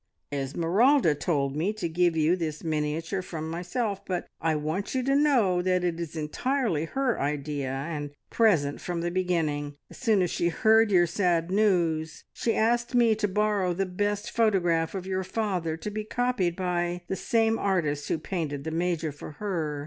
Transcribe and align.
"Esmeralda 0.33 1.13
told 1.13 1.55
me 1.55 1.71
to 1.73 1.87
give 1.87 2.17
you 2.17 2.35
this 2.35 2.63
miniature 2.63 3.21
from 3.21 3.47
myself, 3.47 4.03
but 4.03 4.25
I 4.41 4.55
want 4.55 4.95
you 4.95 5.03
to 5.03 5.15
know 5.15 5.61
that 5.61 5.83
it 5.83 5.99
is 5.99 6.15
entirely 6.15 6.85
her 6.85 7.19
idea 7.19 7.69
and 7.69 8.09
present 8.31 8.81
from 8.81 9.01
the 9.01 9.11
beginning. 9.11 9.75
As 9.91 9.97
soon 9.97 10.23
as 10.23 10.31
she 10.31 10.49
heard 10.49 10.89
your 10.89 11.05
sad 11.05 11.51
news, 11.51 12.23
she 12.33 12.55
asked 12.55 12.95
me 12.95 13.13
to 13.13 13.27
borrow 13.27 13.73
the 13.75 13.85
best 13.85 14.31
photograph 14.31 14.95
of 14.95 15.05
your 15.05 15.23
father, 15.23 15.77
to 15.77 15.91
be 15.91 16.03
copied 16.03 16.55
by 16.55 17.03
the 17.07 17.15
same 17.15 17.59
artist 17.59 18.07
who 18.07 18.17
painted 18.17 18.63
the 18.63 18.71
Major 18.71 19.11
for 19.11 19.33
her. 19.33 19.79